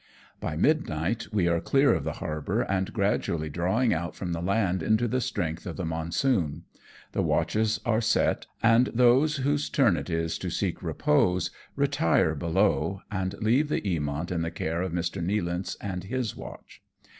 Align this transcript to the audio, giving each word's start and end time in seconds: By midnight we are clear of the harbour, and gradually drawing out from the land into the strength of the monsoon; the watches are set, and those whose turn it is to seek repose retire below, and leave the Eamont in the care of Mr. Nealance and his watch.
By 0.39 0.55
midnight 0.57 1.27
we 1.31 1.47
are 1.47 1.61
clear 1.61 1.93
of 1.93 2.05
the 2.05 2.13
harbour, 2.13 2.61
and 2.61 2.91
gradually 2.91 3.51
drawing 3.51 3.93
out 3.93 4.15
from 4.15 4.33
the 4.33 4.41
land 4.41 4.81
into 4.81 5.07
the 5.07 5.21
strength 5.21 5.67
of 5.67 5.77
the 5.77 5.85
monsoon; 5.85 6.63
the 7.11 7.21
watches 7.21 7.79
are 7.85 8.01
set, 8.01 8.47
and 8.63 8.87
those 8.95 9.35
whose 9.35 9.69
turn 9.69 9.97
it 9.97 10.09
is 10.09 10.39
to 10.39 10.49
seek 10.49 10.81
repose 10.81 11.51
retire 11.75 12.33
below, 12.33 13.01
and 13.11 13.35
leave 13.43 13.69
the 13.69 13.81
Eamont 13.81 14.31
in 14.31 14.41
the 14.41 14.49
care 14.49 14.81
of 14.81 14.91
Mr. 14.91 15.23
Nealance 15.23 15.75
and 15.79 16.05
his 16.05 16.35
watch. 16.35 16.81